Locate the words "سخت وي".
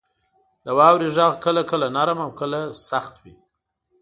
2.89-3.35